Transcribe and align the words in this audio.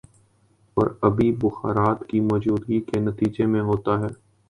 اور 0.77 0.87
آبی 1.01 1.31
بخارات 1.41 1.99
کی 2.07 2.19
موجودگی 2.21 2.79
کے 2.83 2.99
نتیجے 2.99 3.45
میں 3.45 3.61
ہوتا 3.63 3.99
ہے 3.99 4.07